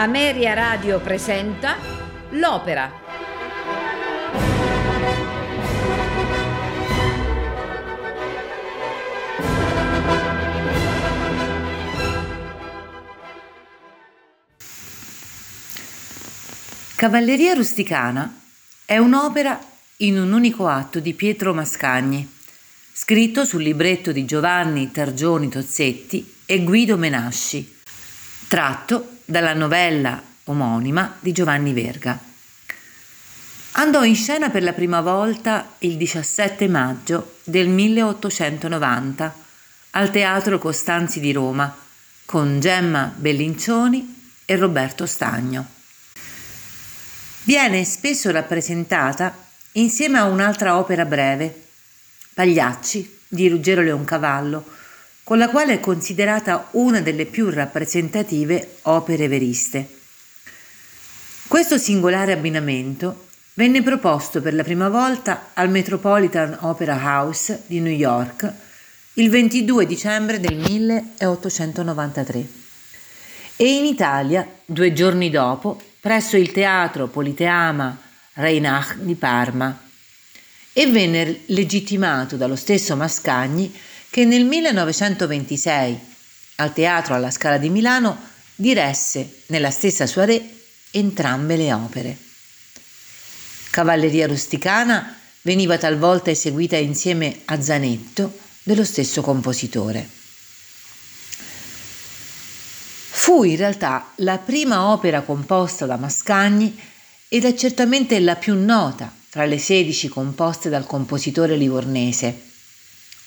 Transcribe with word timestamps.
Ameria 0.00 0.54
Radio 0.54 0.98
presenta 0.98 1.76
L'Opera. 2.30 2.90
Cavalleria 16.94 17.52
rusticana 17.52 18.40
è 18.86 18.96
un'opera 18.96 19.60
in 19.98 20.18
un 20.18 20.32
unico 20.32 20.66
atto 20.66 20.98
di 20.98 21.12
Pietro 21.12 21.52
Mascagni, 21.52 22.26
scritto 22.90 23.44
sul 23.44 23.62
libretto 23.62 24.12
di 24.12 24.24
Giovanni 24.24 24.90
Targioni 24.90 25.50
Tozzetti 25.50 26.36
e 26.46 26.64
Guido 26.64 26.96
Menasci, 26.96 27.80
tratto 28.48 29.18
dalla 29.30 29.54
novella 29.54 30.20
omonima 30.44 31.16
di 31.20 31.30
Giovanni 31.30 31.72
Verga. 31.72 32.18
Andò 33.72 34.02
in 34.02 34.16
scena 34.16 34.50
per 34.50 34.64
la 34.64 34.72
prima 34.72 35.00
volta 35.00 35.74
il 35.78 35.96
17 35.96 36.66
maggio 36.66 37.36
del 37.44 37.68
1890 37.68 39.34
al 39.90 40.10
Teatro 40.10 40.58
Costanzi 40.58 41.20
di 41.20 41.30
Roma 41.30 41.72
con 42.24 42.58
Gemma 42.58 43.12
Bellincioni 43.14 44.32
e 44.44 44.56
Roberto 44.56 45.06
Stagno. 45.06 45.66
Viene 47.44 47.84
spesso 47.84 48.32
rappresentata 48.32 49.32
insieme 49.72 50.18
a 50.18 50.24
un'altra 50.24 50.76
opera 50.76 51.04
breve, 51.04 51.68
Pagliacci 52.34 53.18
di 53.28 53.48
Ruggero 53.48 53.82
Leoncavallo, 53.82 54.78
con 55.30 55.38
la 55.38 55.48
quale 55.48 55.74
è 55.74 55.78
considerata 55.78 56.70
una 56.72 57.00
delle 57.00 57.24
più 57.24 57.50
rappresentative 57.50 58.78
opere 58.82 59.28
veriste. 59.28 59.88
Questo 61.46 61.78
singolare 61.78 62.32
abbinamento 62.32 63.28
venne 63.54 63.80
proposto 63.80 64.40
per 64.40 64.54
la 64.54 64.64
prima 64.64 64.88
volta 64.88 65.50
al 65.54 65.70
Metropolitan 65.70 66.56
Opera 66.62 66.96
House 66.96 67.62
di 67.66 67.78
New 67.78 67.92
York 67.92 68.52
il 69.14 69.30
22 69.30 69.86
dicembre 69.86 70.40
del 70.40 70.56
1893 70.56 72.48
e 73.54 73.72
in 73.72 73.84
Italia 73.84 74.44
due 74.64 74.92
giorni 74.92 75.30
dopo 75.30 75.80
presso 76.00 76.36
il 76.36 76.50
Teatro 76.50 77.06
Politeama 77.06 77.96
Reinach 78.32 78.96
di 78.96 79.14
Parma 79.14 79.80
e 80.72 80.86
venne 80.88 81.42
legittimato 81.46 82.34
dallo 82.34 82.56
stesso 82.56 82.96
Mascagni 82.96 83.72
che 84.10 84.24
nel 84.24 84.44
1926 84.44 86.00
al 86.56 86.72
Teatro 86.72 87.14
alla 87.14 87.30
Scala 87.30 87.58
di 87.58 87.70
Milano 87.70 88.18
diresse 88.56 89.42
nella 89.46 89.70
stessa 89.70 90.06
soirée 90.06 90.62
entrambe 90.90 91.56
le 91.56 91.72
opere. 91.72 92.16
Cavalleria 93.70 94.26
rusticana 94.26 95.16
veniva 95.42 95.78
talvolta 95.78 96.30
eseguita 96.30 96.76
insieme 96.76 97.42
a 97.46 97.62
Zanetto 97.62 98.36
dello 98.64 98.84
stesso 98.84 99.22
compositore. 99.22 100.06
Fu 103.12 103.44
in 103.44 103.56
realtà 103.56 104.10
la 104.16 104.38
prima 104.38 104.90
opera 104.90 105.22
composta 105.22 105.86
da 105.86 105.96
Mascagni 105.96 106.76
ed 107.28 107.44
è 107.44 107.54
certamente 107.54 108.18
la 108.18 108.34
più 108.34 108.56
nota 108.56 109.14
tra 109.30 109.44
le 109.44 109.58
16 109.58 110.08
composte 110.08 110.68
dal 110.68 110.84
compositore 110.84 111.54
livornese 111.54 112.48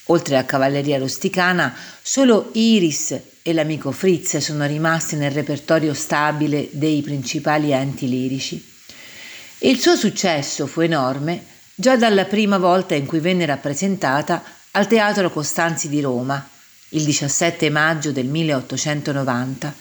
Oltre 0.07 0.37
a 0.37 0.43
Cavalleria 0.43 0.97
Rusticana, 0.97 1.73
solo 2.01 2.49
Iris 2.53 3.17
e 3.41 3.53
l'amico 3.53 3.91
Fritz 3.91 4.37
sono 4.37 4.65
rimasti 4.65 5.15
nel 5.15 5.31
repertorio 5.31 5.93
stabile 5.93 6.69
dei 6.71 7.01
principali 7.01 7.71
enti 7.71 8.09
lirici. 8.09 8.71
Il 9.59 9.79
suo 9.79 9.95
successo 9.95 10.67
fu 10.67 10.81
enorme 10.81 11.45
già 11.75 11.95
dalla 11.95 12.25
prima 12.25 12.57
volta 12.57 12.95
in 12.95 13.05
cui 13.05 13.19
venne 13.19 13.45
rappresentata 13.45 14.43
al 14.71 14.87
Teatro 14.87 15.31
Costanzi 15.31 15.87
di 15.87 16.01
Roma, 16.01 16.49
il 16.89 17.03
17 17.03 17.69
maggio 17.69 18.11
del 18.11 18.25
1890, 18.25 19.73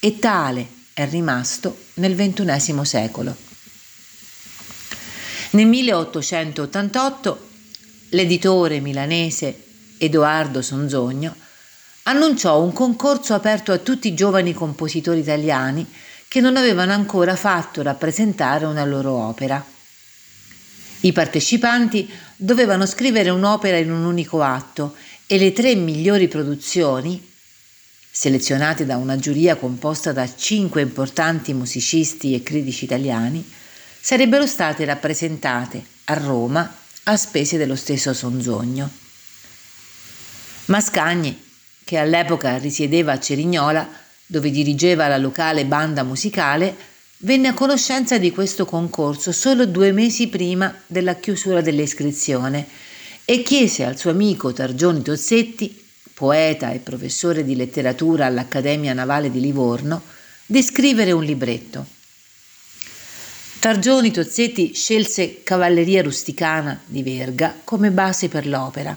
e 0.00 0.18
tale 0.18 0.66
è 0.92 1.08
rimasto 1.08 1.76
nel 1.94 2.16
XXI 2.16 2.84
secolo. 2.84 3.36
Nel 5.50 5.66
1888 5.66 7.49
l'editore 8.10 8.80
milanese 8.80 9.62
Edoardo 9.98 10.62
Sonzogno 10.62 11.34
annunciò 12.04 12.60
un 12.60 12.72
concorso 12.72 13.34
aperto 13.34 13.72
a 13.72 13.78
tutti 13.78 14.08
i 14.08 14.14
giovani 14.14 14.52
compositori 14.52 15.20
italiani 15.20 15.86
che 16.26 16.40
non 16.40 16.56
avevano 16.56 16.92
ancora 16.92 17.36
fatto 17.36 17.82
rappresentare 17.82 18.64
una 18.64 18.84
loro 18.84 19.12
opera. 19.12 19.64
I 21.00 21.12
partecipanti 21.12 22.10
dovevano 22.36 22.86
scrivere 22.86 23.30
un'opera 23.30 23.76
in 23.76 23.90
un 23.90 24.04
unico 24.04 24.42
atto 24.42 24.94
e 25.26 25.38
le 25.38 25.52
tre 25.52 25.74
migliori 25.74 26.28
produzioni, 26.28 27.28
selezionate 28.10 28.86
da 28.86 28.96
una 28.96 29.16
giuria 29.16 29.56
composta 29.56 30.12
da 30.12 30.28
cinque 30.34 30.82
importanti 30.82 31.52
musicisti 31.52 32.34
e 32.34 32.42
critici 32.42 32.84
italiani, 32.84 33.48
sarebbero 34.00 34.46
state 34.46 34.84
rappresentate 34.84 35.84
a 36.04 36.14
Roma 36.14 36.79
a 37.04 37.16
spese 37.16 37.56
dello 37.56 37.76
stesso 37.76 38.12
Sonzogno. 38.12 38.88
Mascagni, 40.66 41.48
che 41.84 41.98
all'epoca 41.98 42.56
risiedeva 42.58 43.12
a 43.12 43.18
Cerignola, 43.18 43.88
dove 44.26 44.50
dirigeva 44.50 45.08
la 45.08 45.16
locale 45.16 45.64
banda 45.64 46.04
musicale, 46.04 46.76
venne 47.18 47.48
a 47.48 47.54
conoscenza 47.54 48.16
di 48.18 48.30
questo 48.30 48.64
concorso 48.64 49.32
solo 49.32 49.66
due 49.66 49.92
mesi 49.92 50.28
prima 50.28 50.74
della 50.86 51.16
chiusura 51.16 51.60
dell'iscrizione 51.60 52.66
e 53.24 53.42
chiese 53.42 53.84
al 53.84 53.98
suo 53.98 54.10
amico 54.10 54.52
Targioni 54.52 55.02
Tozzetti, 55.02 55.84
poeta 56.14 56.70
e 56.70 56.78
professore 56.78 57.44
di 57.44 57.56
letteratura 57.56 58.26
all'Accademia 58.26 58.92
Navale 58.92 59.30
di 59.30 59.40
Livorno, 59.40 60.02
di 60.46 60.62
scrivere 60.62 61.12
un 61.12 61.24
libretto. 61.24 61.98
Targioni 63.60 64.10
Tozzetti 64.10 64.72
scelse 64.72 65.42
Cavalleria 65.42 66.00
rusticana 66.02 66.80
di 66.86 67.02
Verga 67.02 67.54
come 67.62 67.90
base 67.90 68.30
per 68.30 68.46
l'opera. 68.46 68.96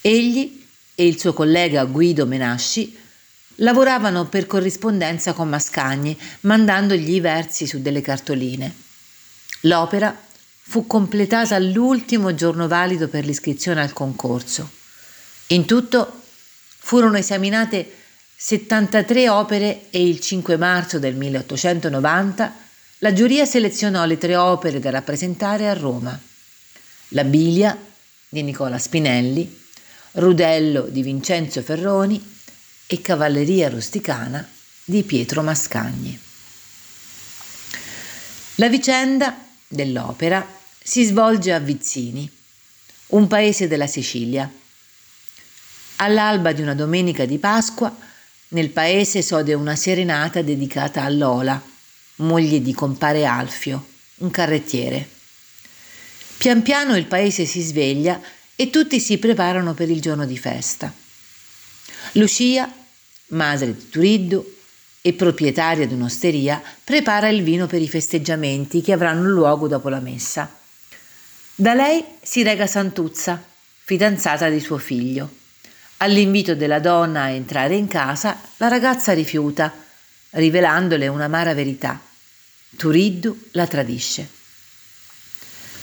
Egli 0.00 0.66
e 0.92 1.06
il 1.06 1.20
suo 1.20 1.32
collega 1.32 1.84
Guido 1.84 2.26
Menasci 2.26 2.98
lavoravano 3.56 4.26
per 4.26 4.48
corrispondenza 4.48 5.34
con 5.34 5.48
Mascagni, 5.48 6.18
mandandogli 6.40 7.14
i 7.14 7.20
versi 7.20 7.68
su 7.68 7.80
delle 7.80 8.00
cartoline. 8.00 8.74
L'opera 9.60 10.20
fu 10.62 10.88
completata 10.88 11.56
l'ultimo 11.60 12.34
giorno 12.34 12.66
valido 12.66 13.06
per 13.06 13.24
l'iscrizione 13.24 13.82
al 13.82 13.92
concorso. 13.92 14.68
In 15.48 15.64
tutto 15.64 16.22
furono 16.76 17.18
esaminate 17.18 17.88
73 18.34 19.28
opere 19.28 19.90
e 19.90 20.04
il 20.04 20.18
5 20.18 20.56
marzo 20.56 20.98
del 20.98 21.14
1890 21.14 22.66
la 23.02 23.12
giuria 23.14 23.46
selezionò 23.46 24.04
le 24.04 24.18
tre 24.18 24.36
opere 24.36 24.78
da 24.78 24.90
rappresentare 24.90 25.68
a 25.68 25.72
Roma. 25.72 26.18
La 27.08 27.24
Bilia 27.24 27.76
di 28.28 28.42
Nicola 28.42 28.78
Spinelli, 28.78 29.58
Rudello 30.12 30.82
di 30.82 31.02
Vincenzo 31.02 31.62
Ferroni 31.62 32.22
e 32.86 33.00
Cavalleria 33.00 33.70
rusticana 33.70 34.46
di 34.84 35.02
Pietro 35.02 35.42
Mascagni. 35.42 36.18
La 38.56 38.68
vicenda 38.68 39.46
dell'opera 39.66 40.46
si 40.82 41.04
svolge 41.04 41.54
a 41.54 41.58
Vizzini, 41.58 42.30
un 43.08 43.26
paese 43.28 43.66
della 43.66 43.86
Sicilia. 43.86 44.50
All'alba 45.96 46.52
di 46.52 46.60
una 46.60 46.74
domenica 46.74 47.24
di 47.24 47.38
Pasqua, 47.38 47.96
nel 48.48 48.68
paese 48.68 49.22
sode 49.22 49.54
una 49.54 49.76
serenata 49.76 50.42
dedicata 50.42 51.02
a 51.02 51.08
Lola, 51.08 51.69
moglie 52.20 52.60
di 52.62 52.72
compare 52.72 53.24
Alfio, 53.24 53.86
un 54.18 54.30
carrettiere. 54.30 55.08
Pian 56.38 56.62
piano 56.62 56.96
il 56.96 57.06
paese 57.06 57.44
si 57.44 57.60
sveglia 57.60 58.20
e 58.56 58.70
tutti 58.70 58.98
si 59.00 59.18
preparano 59.18 59.74
per 59.74 59.90
il 59.90 60.00
giorno 60.00 60.24
di 60.26 60.38
festa. 60.38 60.92
Lucia, 62.12 62.70
madre 63.28 63.74
di 63.74 63.88
Turiddu 63.88 64.56
e 65.02 65.12
proprietaria 65.12 65.86
di 65.86 65.94
un'osteria, 65.94 66.62
prepara 66.82 67.28
il 67.28 67.42
vino 67.42 67.66
per 67.66 67.80
i 67.80 67.88
festeggiamenti 67.88 68.80
che 68.80 68.92
avranno 68.92 69.28
luogo 69.28 69.68
dopo 69.68 69.88
la 69.88 70.00
messa. 70.00 70.58
Da 71.54 71.74
lei 71.74 72.04
si 72.22 72.42
rega 72.42 72.66
Santuzza, 72.66 73.42
fidanzata 73.84 74.48
di 74.48 74.60
suo 74.60 74.78
figlio. 74.78 75.38
All'invito 75.98 76.54
della 76.54 76.80
donna 76.80 77.24
a 77.24 77.28
entrare 77.30 77.76
in 77.76 77.86
casa, 77.86 78.40
la 78.56 78.68
ragazza 78.68 79.12
rifiuta, 79.12 79.72
rivelandole 80.30 81.06
un'amara 81.06 81.52
verità. 81.52 82.00
Turiddu 82.76 83.48
la 83.52 83.66
tradisce. 83.66 84.28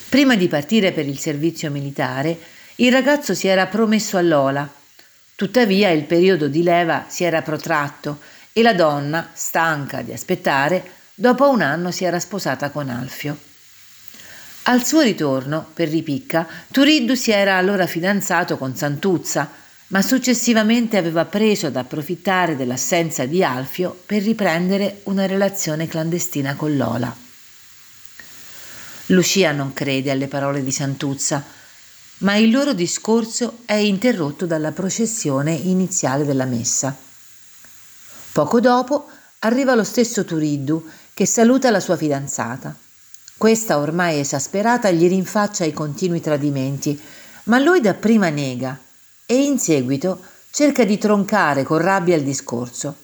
Prima 0.09 0.35
di 0.35 0.47
partire 0.47 0.93
per 0.93 1.05
il 1.05 1.19
servizio 1.19 1.69
militare, 1.69 2.39
il 2.75 2.91
ragazzo 2.91 3.33
si 3.33 3.47
era 3.47 3.67
promesso 3.67 4.17
a 4.17 4.21
Lola. 4.21 4.67
Tuttavia 5.35 5.89
il 5.89 6.05
periodo 6.05 6.47
di 6.47 6.63
leva 6.63 7.05
si 7.09 7.25
era 7.25 7.41
protratto 7.41 8.21
e 8.53 8.61
la 8.61 8.73
donna, 8.73 9.31
stanca 9.33 10.01
di 10.01 10.13
aspettare, 10.13 10.91
dopo 11.13 11.49
un 11.49 11.61
anno 11.61 11.91
si 11.91 12.05
era 12.05 12.19
sposata 12.19 12.69
con 12.69 12.89
Alfio. 12.89 13.37
Al 14.63 14.85
suo 14.85 15.01
ritorno, 15.01 15.69
per 15.73 15.89
ripicca, 15.89 16.47
Turiddu 16.71 17.15
si 17.15 17.31
era 17.31 17.57
allora 17.57 17.85
fidanzato 17.85 18.57
con 18.57 18.75
Santuzza, 18.75 19.49
ma 19.87 20.01
successivamente 20.01 20.97
aveva 20.97 21.25
preso 21.25 21.67
ad 21.67 21.77
approfittare 21.77 22.55
dell'assenza 22.55 23.25
di 23.25 23.43
Alfio 23.43 23.97
per 24.05 24.21
riprendere 24.21 25.01
una 25.03 25.25
relazione 25.25 25.87
clandestina 25.87 26.55
con 26.55 26.75
Lola. 26.75 27.15
Lucia 29.07 29.53
non 29.53 29.71
crede 29.71 30.11
alle 30.11 30.27
parole 30.27 30.61
di 30.61 30.71
Santuzza, 30.71 31.41
ma 32.19 32.35
il 32.35 32.51
loro 32.51 32.73
discorso 32.73 33.59
è 33.63 33.75
interrotto 33.75 34.45
dalla 34.45 34.73
processione 34.73 35.53
iniziale 35.53 36.25
della 36.25 36.45
messa. 36.45 36.93
Poco 38.33 38.59
dopo 38.59 39.07
arriva 39.39 39.73
lo 39.75 39.85
stesso 39.85 40.25
Turiddu 40.25 40.85
che 41.13 41.25
saluta 41.25 41.71
la 41.71 41.79
sua 41.79 41.95
fidanzata. 41.95 42.75
Questa, 43.37 43.77
ormai 43.77 44.19
esasperata, 44.19 44.91
gli 44.91 45.07
rinfaccia 45.07 45.63
i 45.63 45.71
continui 45.71 46.19
tradimenti, 46.19 46.99
ma 47.43 47.59
lui 47.59 47.79
dapprima 47.79 48.29
nega 48.29 48.77
e 49.29 49.43
in 49.43 49.59
seguito 49.59 50.23
cerca 50.49 50.85
di 50.85 50.97
troncare 50.97 51.63
con 51.63 51.79
rabbia 51.79 52.15
il 52.15 52.23
discorso. 52.23 52.95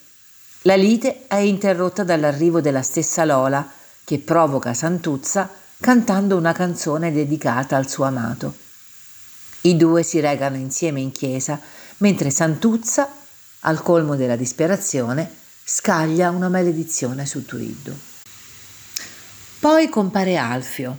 La 0.62 0.76
lite 0.76 1.28
è 1.28 1.36
interrotta 1.36 2.06
dall'arrivo 2.06 2.62
della 2.62 2.82
stessa 2.82 3.26
Lola, 3.26 3.70
che 4.06 4.20
provoca 4.20 4.74
Santuzza 4.74 5.50
cantando 5.80 6.38
una 6.38 6.54
canzone 6.54 7.12
dedicata 7.12 7.76
al 7.76 7.90
suo 7.90 8.06
amato. 8.06 8.56
I 9.62 9.76
due 9.76 10.04
si 10.04 10.22
regano 10.22 10.56
insieme 10.56 11.02
in 11.02 11.12
chiesa, 11.12 11.60
mentre 11.98 12.30
Santuzza 12.30 13.14
al 13.60 13.82
colmo 13.82 14.16
della 14.16 14.38
disperazione, 14.38 15.30
scaglia 15.66 16.30
una 16.30 16.48
maledizione 16.48 17.26
su 17.26 17.46
Turiddu. 17.46 17.94
Poi 19.60 19.90
compare 19.90 20.38
Alfio, 20.38 20.98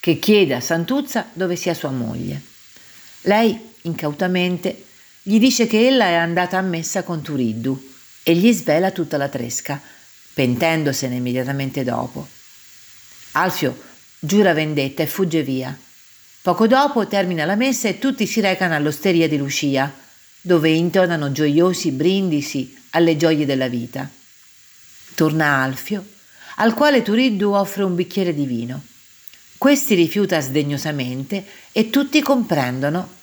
che 0.00 0.18
chiede 0.18 0.54
a 0.54 0.60
Santuzza 0.60 1.26
dove 1.32 1.54
sia 1.54 1.74
sua 1.74 1.90
moglie. 1.90 2.42
Lei, 3.22 3.67
incautamente, 3.88 4.84
gli 5.22 5.38
dice 5.38 5.66
che 5.66 5.86
ella 5.86 6.06
è 6.06 6.14
andata 6.14 6.56
a 6.56 6.62
messa 6.62 7.02
con 7.02 7.20
Turiddu 7.20 7.90
e 8.22 8.34
gli 8.34 8.52
svela 8.52 8.90
tutta 8.92 9.16
la 9.16 9.28
tresca, 9.28 9.80
pentendosene 10.32 11.16
immediatamente 11.16 11.82
dopo. 11.82 12.26
Alfio 13.32 13.76
giura 14.18 14.52
vendetta 14.52 15.02
e 15.02 15.06
fugge 15.06 15.42
via. 15.42 15.76
Poco 16.40 16.66
dopo 16.66 17.06
termina 17.06 17.44
la 17.44 17.56
messa 17.56 17.88
e 17.88 17.98
tutti 17.98 18.26
si 18.26 18.40
recano 18.40 18.74
all'osteria 18.74 19.28
di 19.28 19.36
Lucia, 19.36 19.92
dove 20.40 20.70
intonano 20.70 21.32
gioiosi 21.32 21.90
brindisi 21.90 22.76
alle 22.90 23.16
gioie 23.16 23.44
della 23.44 23.68
vita. 23.68 24.08
Torna 25.14 25.62
Alfio, 25.62 26.06
al 26.56 26.74
quale 26.74 27.02
Turiddu 27.02 27.52
offre 27.52 27.82
un 27.82 27.94
bicchiere 27.94 28.34
di 28.34 28.46
vino. 28.46 28.82
Questi 29.58 29.94
rifiuta 29.94 30.40
sdegnosamente 30.40 31.44
e 31.72 31.90
tutti 31.90 32.22
comprendono 32.22 33.16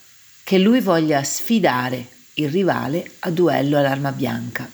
che 0.46 0.58
lui 0.58 0.78
voglia 0.80 1.24
sfidare 1.24 2.06
il 2.34 2.48
rivale 2.48 3.10
a 3.18 3.30
duello 3.30 3.78
all'arma 3.78 4.12
bianca. 4.12 4.70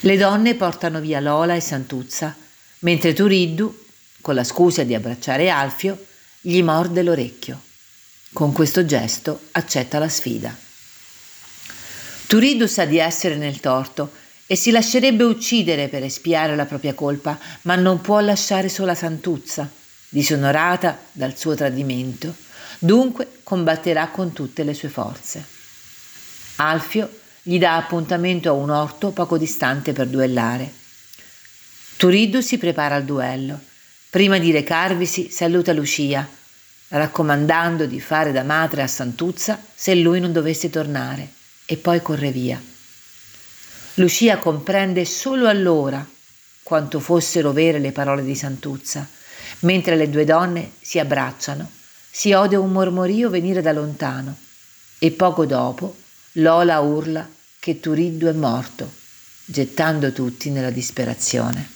Le 0.00 0.16
donne 0.16 0.54
portano 0.54 1.00
via 1.00 1.20
Lola 1.20 1.54
e 1.54 1.60
Santuzza, 1.60 2.34
mentre 2.78 3.12
Turiddu, 3.12 3.84
con 4.22 4.34
la 4.34 4.42
scusa 4.42 4.84
di 4.84 4.94
abbracciare 4.94 5.50
Alfio, 5.50 6.06
gli 6.40 6.62
morde 6.62 7.02
l'orecchio. 7.02 7.60
Con 8.32 8.52
questo 8.52 8.86
gesto 8.86 9.48
accetta 9.50 9.98
la 9.98 10.08
sfida. 10.08 10.56
Turiddu 12.26 12.66
sa 12.66 12.86
di 12.86 12.96
essere 12.96 13.36
nel 13.36 13.60
torto 13.60 14.12
e 14.46 14.56
si 14.56 14.70
lascerebbe 14.70 15.24
uccidere 15.24 15.88
per 15.88 16.04
espiare 16.04 16.56
la 16.56 16.64
propria 16.64 16.94
colpa, 16.94 17.38
ma 17.62 17.74
non 17.74 18.00
può 18.00 18.18
lasciare 18.20 18.70
sola 18.70 18.94
Santuzza, 18.94 19.70
disonorata 20.08 21.02
dal 21.12 21.36
suo 21.36 21.54
tradimento. 21.54 22.34
Dunque 22.84 23.38
combatterà 23.44 24.08
con 24.08 24.32
tutte 24.32 24.64
le 24.64 24.74
sue 24.74 24.88
forze. 24.88 25.44
Alfio 26.56 27.08
gli 27.40 27.56
dà 27.56 27.76
appuntamento 27.76 28.48
a 28.48 28.54
un 28.54 28.70
orto 28.70 29.10
poco 29.10 29.38
distante 29.38 29.92
per 29.92 30.08
duellare. 30.08 30.72
Turiddu 31.96 32.40
si 32.40 32.58
prepara 32.58 32.96
al 32.96 33.04
duello. 33.04 33.56
Prima 34.10 34.38
di 34.38 34.50
recarvisi 34.50 35.30
saluta 35.30 35.72
Lucia, 35.72 36.28
raccomandando 36.88 37.86
di 37.86 38.00
fare 38.00 38.32
da 38.32 38.42
madre 38.42 38.82
a 38.82 38.88
Santuzza 38.88 39.62
se 39.72 39.94
lui 39.94 40.18
non 40.18 40.32
dovesse 40.32 40.68
tornare 40.68 41.30
e 41.64 41.76
poi 41.76 42.02
corre 42.02 42.32
via. 42.32 42.60
Lucia 43.94 44.38
comprende 44.38 45.04
solo 45.04 45.46
allora 45.46 46.04
quanto 46.64 46.98
fossero 46.98 47.52
vere 47.52 47.78
le 47.78 47.92
parole 47.92 48.24
di 48.24 48.34
Santuzza, 48.34 49.08
mentre 49.60 49.94
le 49.94 50.10
due 50.10 50.24
donne 50.24 50.72
si 50.80 50.98
abbracciano, 50.98 51.70
si 52.14 52.34
ode 52.34 52.56
un 52.56 52.70
mormorio 52.70 53.30
venire 53.30 53.62
da 53.62 53.72
lontano 53.72 54.36
e 54.98 55.10
poco 55.12 55.46
dopo 55.46 55.96
Lola 56.32 56.80
urla 56.80 57.26
che 57.58 57.80
Turiddu 57.80 58.26
è 58.26 58.32
morto, 58.32 58.92
gettando 59.46 60.12
tutti 60.12 60.50
nella 60.50 60.70
disperazione. 60.70 61.70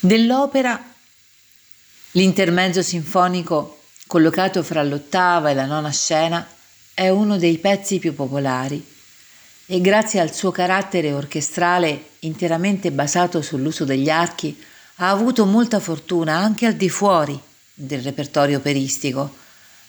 Dell'opera 0.00 0.82
l'intermezzo 2.12 2.82
sinfonico 2.82 3.80
collocato 4.06 4.62
fra 4.62 4.82
l'ottava 4.82 5.50
e 5.50 5.54
la 5.54 5.66
nona 5.66 5.90
scena, 5.90 6.46
è 6.94 7.08
uno 7.08 7.38
dei 7.38 7.58
pezzi 7.58 7.98
più 7.98 8.14
popolari 8.14 8.84
e 9.66 9.80
grazie 9.80 10.20
al 10.20 10.34
suo 10.34 10.50
carattere 10.50 11.12
orchestrale 11.12 12.10
interamente 12.20 12.92
basato 12.92 13.40
sull'uso 13.40 13.84
degli 13.84 14.10
archi 14.10 14.58
ha 15.02 15.10
avuto 15.10 15.46
molta 15.46 15.80
fortuna 15.80 16.36
anche 16.36 16.64
al 16.64 16.74
di 16.74 16.88
fuori 16.88 17.38
del 17.74 18.02
repertorio 18.02 18.58
operistico. 18.58 19.34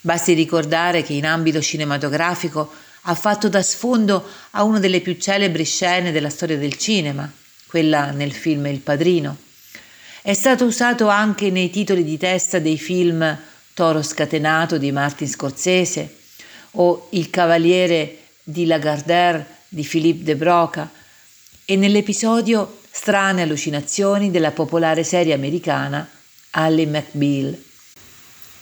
Basti 0.00 0.32
ricordare 0.32 1.04
che 1.04 1.12
in 1.12 1.24
ambito 1.24 1.62
cinematografico 1.62 2.72
ha 3.02 3.14
fatto 3.14 3.48
da 3.48 3.62
sfondo 3.62 4.26
a 4.50 4.64
una 4.64 4.80
delle 4.80 5.00
più 5.00 5.16
celebri 5.16 5.64
scene 5.64 6.10
della 6.10 6.30
storia 6.30 6.58
del 6.58 6.76
cinema, 6.76 7.30
quella 7.68 8.10
nel 8.10 8.32
film 8.32 8.66
Il 8.66 8.80
Padrino. 8.80 9.36
È 10.20 10.34
stato 10.34 10.64
usato 10.64 11.06
anche 11.06 11.48
nei 11.50 11.70
titoli 11.70 12.02
di 12.02 12.18
testa 12.18 12.58
dei 12.58 12.76
film 12.76 13.38
Toro 13.72 14.02
scatenato 14.02 14.78
di 14.78 14.90
Martin 14.90 15.28
Scorsese 15.28 16.16
o 16.72 17.06
Il 17.10 17.30
cavaliere 17.30 18.18
di 18.42 18.66
Lagardère 18.66 19.46
di 19.68 19.84
Philippe 19.84 20.24
de 20.24 20.34
Broca 20.34 20.90
e 21.64 21.76
nell'episodio 21.76 22.78
Strane 22.96 23.42
allucinazioni 23.42 24.30
della 24.30 24.52
popolare 24.52 25.02
serie 25.02 25.34
americana 25.34 26.08
Ally 26.50 26.86
McBeal. 26.86 27.60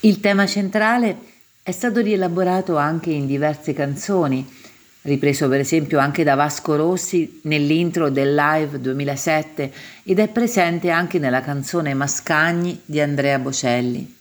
Il 0.00 0.20
tema 0.20 0.46
centrale 0.46 1.16
è 1.62 1.70
stato 1.70 2.00
rielaborato 2.00 2.78
anche 2.78 3.10
in 3.10 3.26
diverse 3.26 3.74
canzoni, 3.74 4.50
ripreso 5.02 5.50
per 5.50 5.60
esempio 5.60 5.98
anche 5.98 6.24
da 6.24 6.34
Vasco 6.34 6.76
Rossi 6.76 7.40
nell'intro 7.42 8.08
del 8.08 8.34
live 8.34 8.80
2007 8.80 9.72
ed 10.02 10.18
è 10.18 10.28
presente 10.28 10.88
anche 10.88 11.18
nella 11.18 11.42
canzone 11.42 11.92
Mascagni 11.92 12.80
di 12.86 13.00
Andrea 13.00 13.38
Bocelli. 13.38 14.16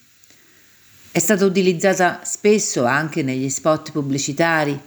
È 1.09 1.19
stata 1.19 1.45
utilizzata 1.45 2.19
spesso 2.23 2.83
anche 2.83 3.23
negli 3.23 3.49
spot 3.49 3.93
pubblicitari. 3.93 4.77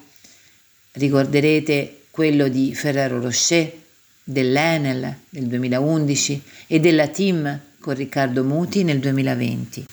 Ricorderete 0.92 2.02
quello 2.10 2.46
di 2.48 2.74
Ferrero 2.74 3.20
Rocher, 3.20 3.82
dell'Enel 4.24 5.14
nel 5.28 5.46
2011 5.46 6.42
e 6.66 6.80
della 6.80 7.08
Team 7.08 7.60
con 7.78 7.94
Riccardo 7.94 8.42
Muti 8.42 8.82
nel 8.82 8.98
2020. 8.98 9.86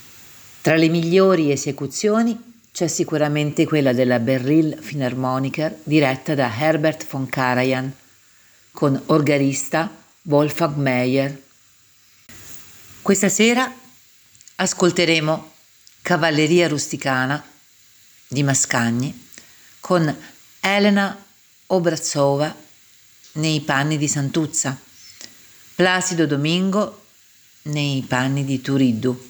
Tra 0.62 0.76
le 0.76 0.88
migliori 0.88 1.52
esecuzioni 1.52 2.50
c'è 2.72 2.88
sicuramente 2.88 3.66
quella 3.66 3.92
della 3.92 4.20
Berlin 4.20 4.78
Philharmoniker 4.80 5.78
diretta 5.84 6.34
da 6.34 6.50
Herbert 6.58 7.06
von 7.10 7.28
Karajan 7.28 7.94
con 8.72 9.00
organista 9.08 9.94
Wolfgang 10.24 10.78
Meyer. 10.78 11.42
Questa 13.02 13.28
sera 13.28 13.70
ascolteremo 14.56 15.52
Cavalleria 16.02 16.70
rusticana 16.70 17.44
di 18.28 18.44
Mascagni 18.44 19.28
con 19.82 20.16
Elena 20.62 21.22
Obrazova 21.68 22.56
nei 23.34 23.62
panni 23.62 23.98
di 23.98 24.08
Santuzza, 24.08 24.78
Placido 25.76 26.26
Domingo 26.26 27.06
nei 27.64 28.04
panni 28.08 28.44
di 28.44 28.62
Turiddu, 28.62 29.30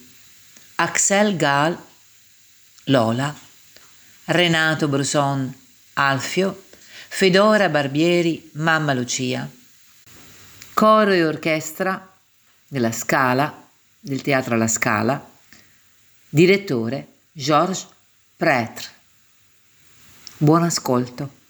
Axel 0.75 1.35
Gal, 1.35 1.77
Lola, 2.85 3.33
Renato 4.25 4.87
Bruson, 4.87 5.53
Alfio, 5.93 6.63
Fedora 7.07 7.69
Barbieri, 7.69 8.49
Mamma 8.53 8.93
Lucia, 8.93 9.49
coro 10.73 11.11
e 11.11 11.25
orchestra 11.25 12.09
della 12.67 12.91
Scala, 12.91 13.67
del 13.99 14.21
Teatro 14.21 14.55
alla 14.55 14.67
Scala, 14.67 15.29
Direttore 16.29 17.07
Georges 17.33 17.87
Prêtre. 18.37 18.87
Buon 20.37 20.63
ascolto. 20.63 21.40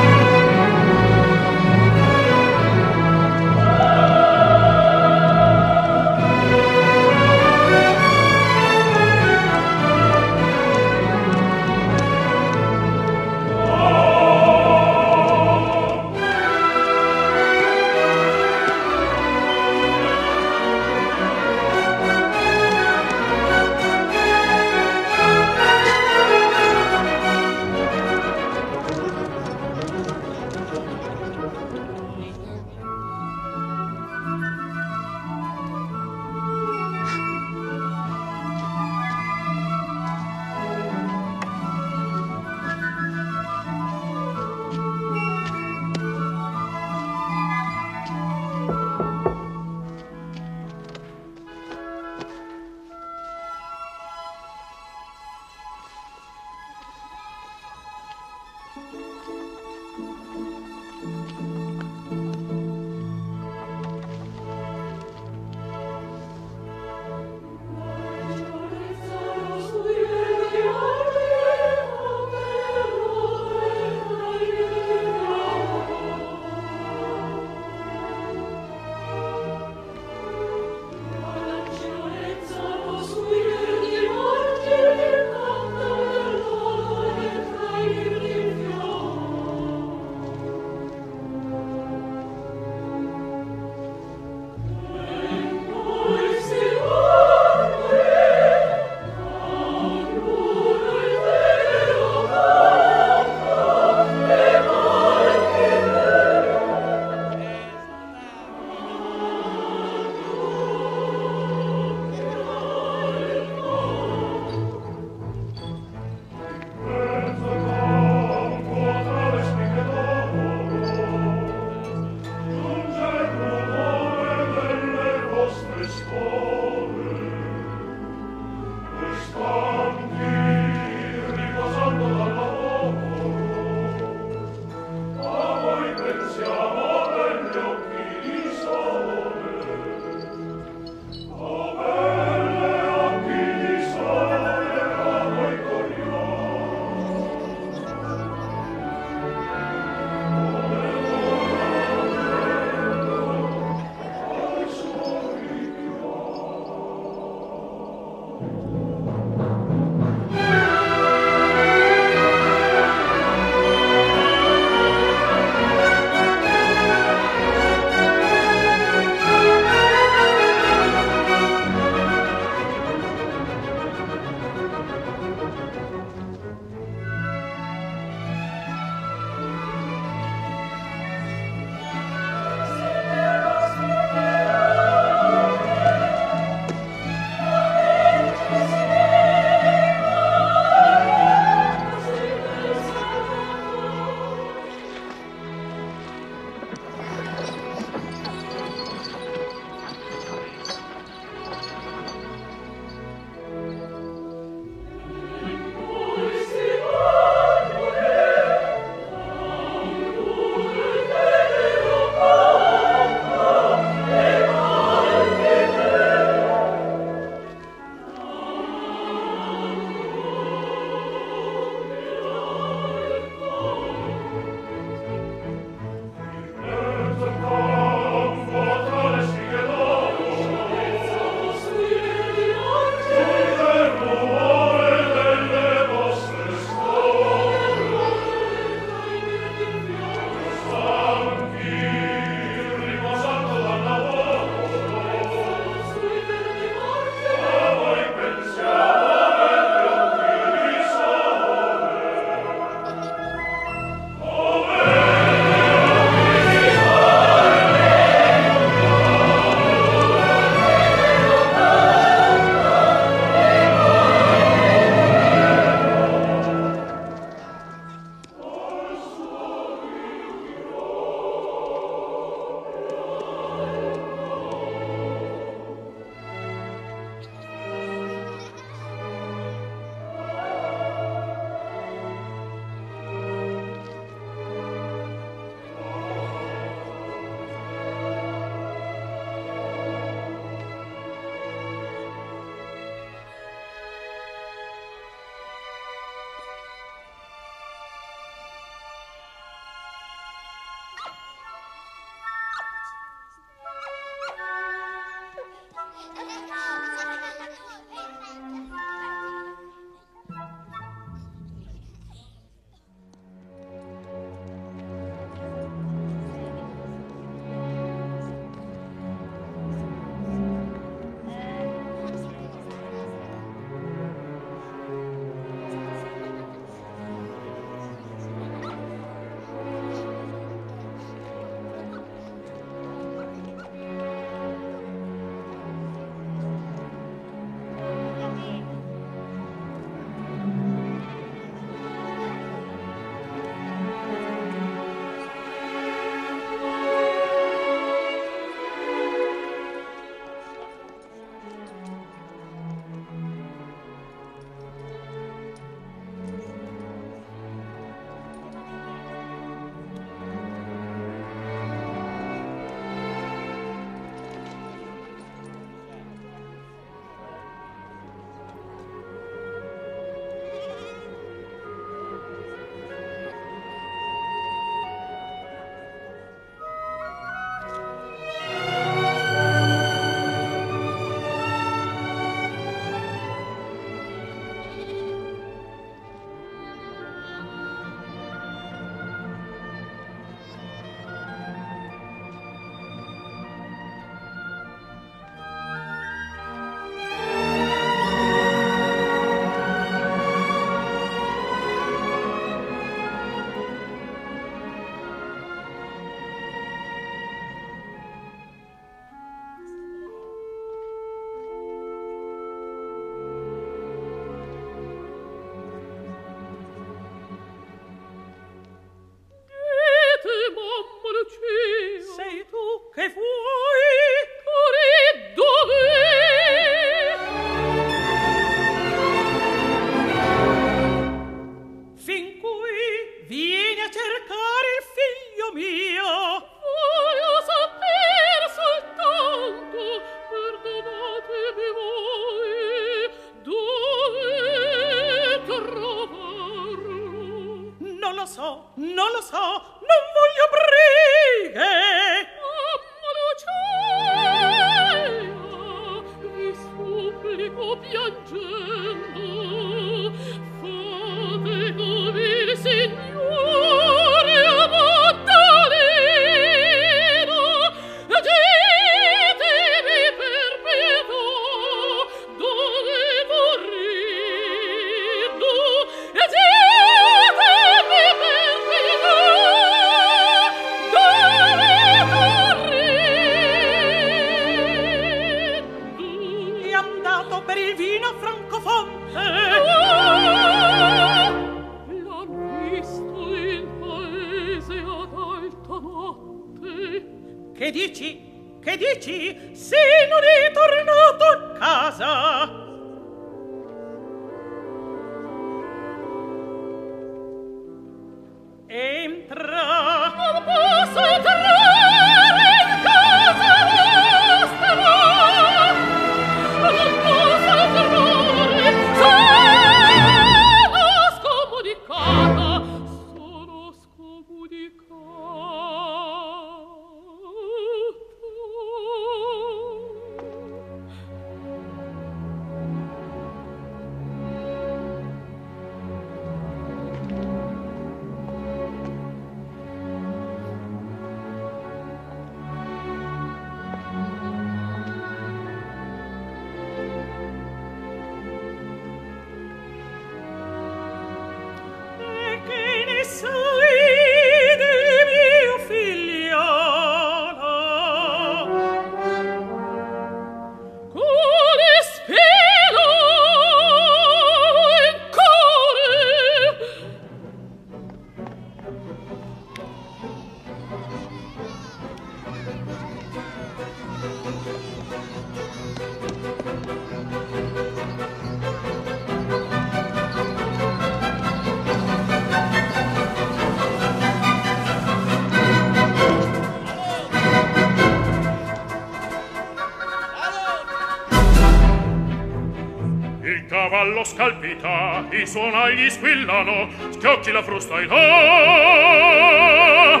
i 595.10 595.26
suonagli 595.26 595.90
squillano, 595.90 596.68
schiocchi 596.90 597.32
la 597.32 597.42
frusta 597.42 597.80
in 597.80 597.88
là. 597.88 600.00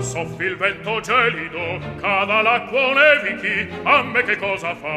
Soffi 0.00 0.44
il 0.44 0.56
vento 0.56 1.00
gelido, 1.00 1.78
cada 2.00 2.42
l'acqua 2.42 2.92
nevichi, 2.92 3.68
a 3.82 4.02
me 4.02 4.22
che 4.22 4.36
cosa 4.36 4.74
fa? 4.74 4.88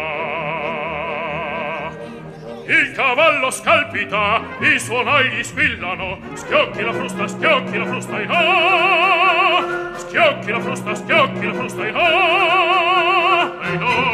Il 2.68 2.92
cavallo 2.92 3.50
scalpita, 3.50 4.42
i 4.60 4.78
suonagli 4.80 5.42
squillano, 5.44 6.20
schiocchi 6.34 6.82
la 6.84 6.94
frusta, 6.94 7.28
schiocchi 7.28 7.78
la 7.78 7.86
frusta 7.86 8.22
in 8.22 8.28
là. 8.28 9.92
Schiocchi 9.96 10.52
la 10.52 10.60
frusta, 10.60 10.94
schiocchi 10.94 11.46
la 11.46 11.54
frusta 11.54 11.88
in 11.88 11.94
là. 11.94 13.52
E 13.64 13.74
in 13.74 13.80
là. 13.80 14.09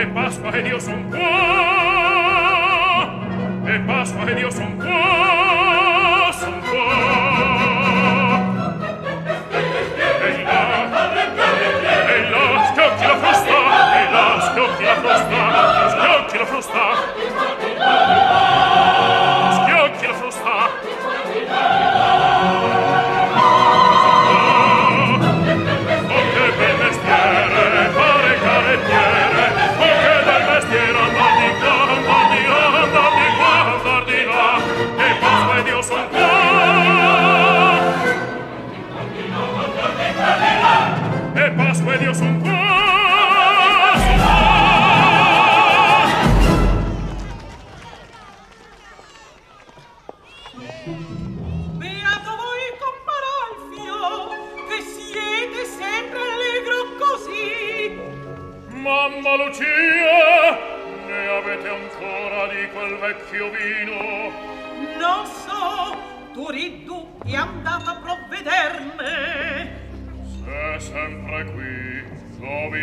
è 0.00 0.06
Pasqua 0.08 0.52
ed 0.52 0.66
io 0.66 0.78
son 0.78 1.08
qua. 1.08 1.18
È 3.64 3.80
Pasqua 3.80 4.26
ed 4.28 4.38
io 4.38 4.50
son 4.50 4.76
qua. 4.76 5.35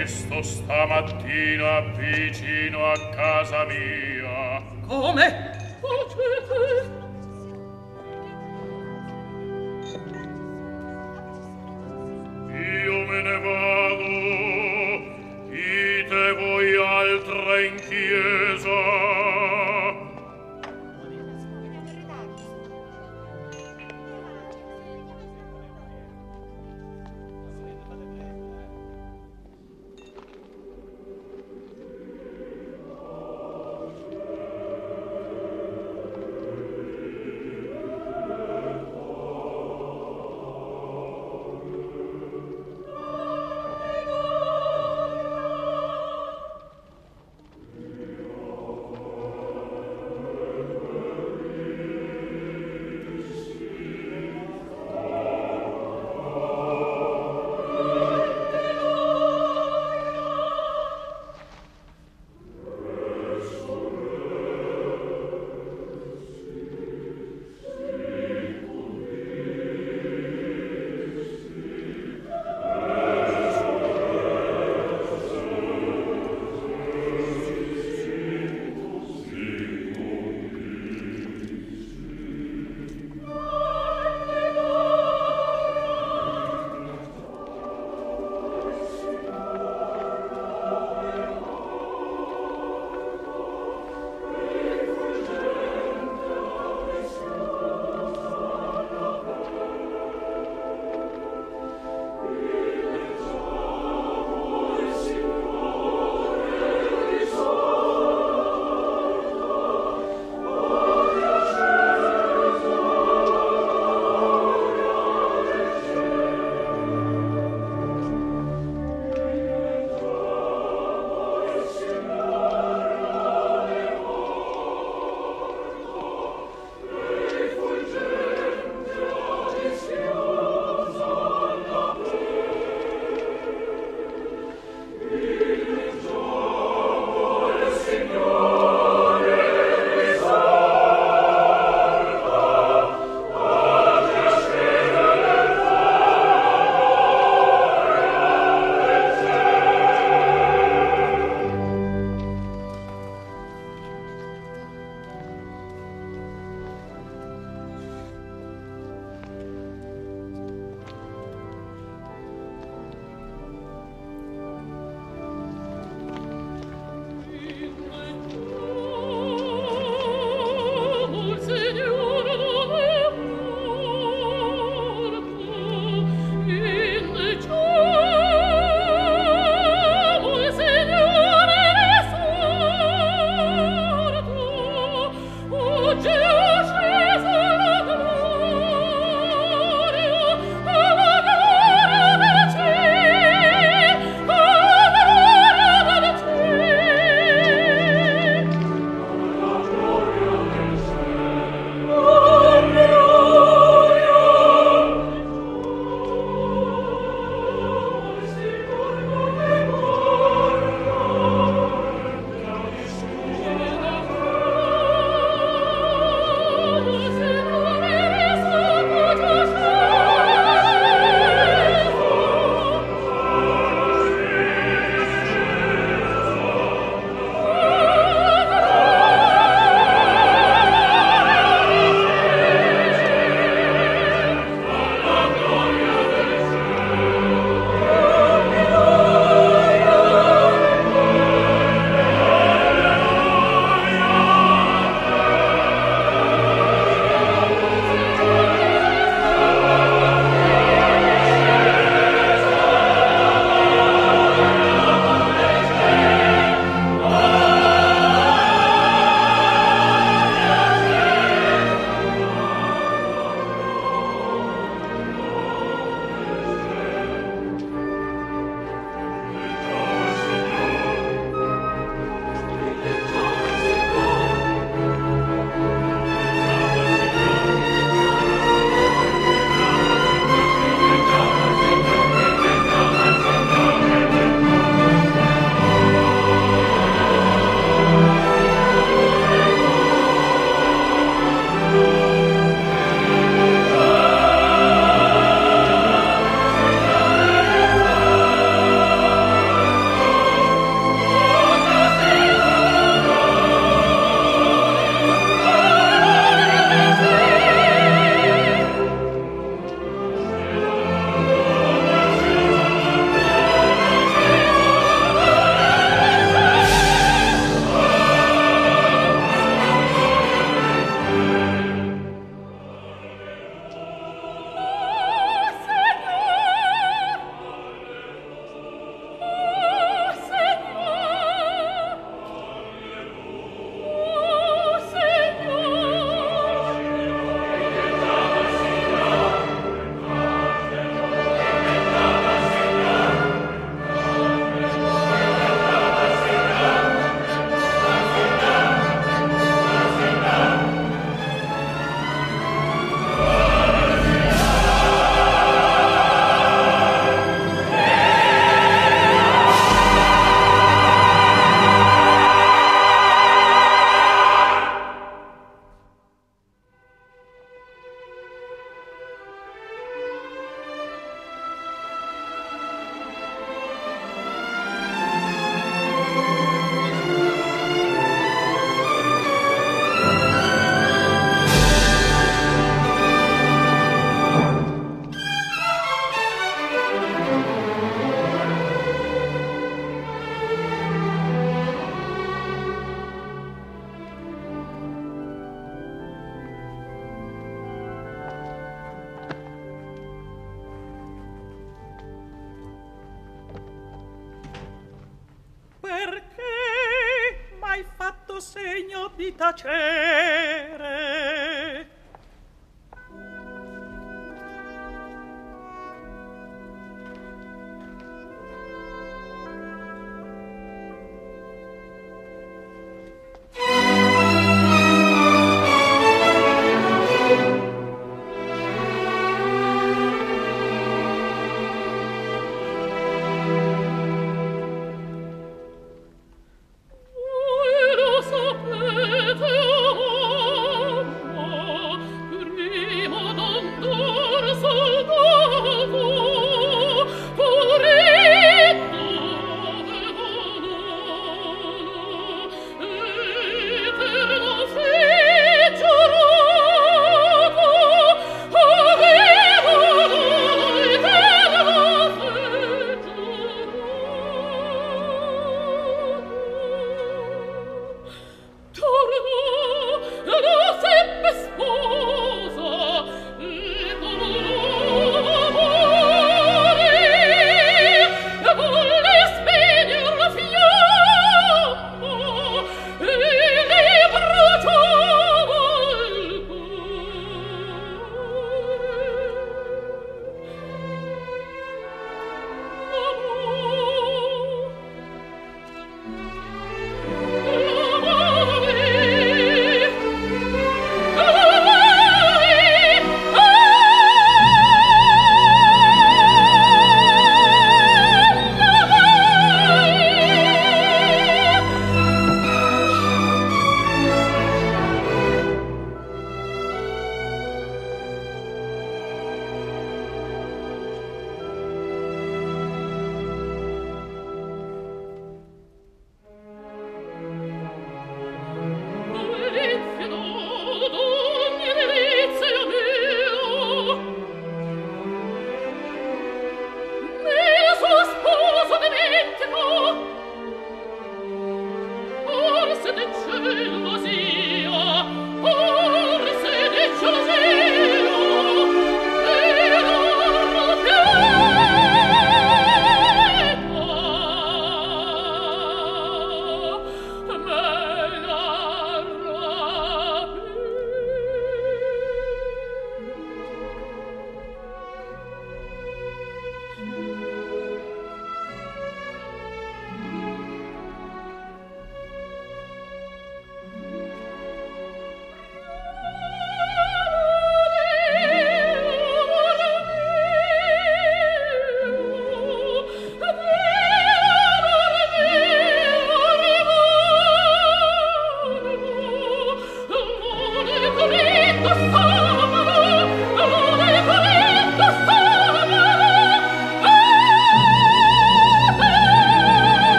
Visto 0.00 0.40
stamattina 0.42 1.80
vicino 1.98 2.90
a 2.90 3.10
casa 3.10 3.66
mia. 3.66 4.62
Come? 4.86 5.39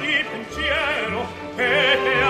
di 0.00 0.24
pensiero 0.30 1.26
che 1.56 1.98
te 2.02 2.25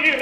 here. 0.00 0.21